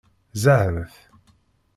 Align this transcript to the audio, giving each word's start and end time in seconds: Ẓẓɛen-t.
Ẓẓɛen-t. 0.41 0.95